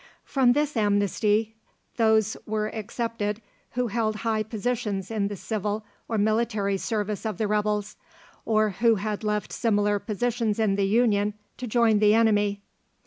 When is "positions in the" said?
4.41-5.35, 9.99-10.87